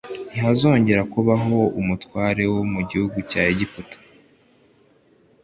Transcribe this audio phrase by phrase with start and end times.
[0.31, 3.97] Ntihazongera kubaho umutware wo mu gihugu cya Egiputa.